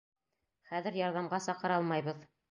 [0.69, 2.25] Хәҙер ярҙамға саҡыра алмайбыҙ!